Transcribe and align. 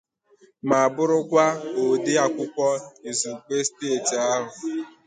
ma 0.69 0.79
bụrụkwa 0.95 1.43
ode 1.83 2.13
akwụkwọ 2.25 2.67
izugbe 3.09 3.55
steeti 3.67 4.15
ahụ 4.33 4.49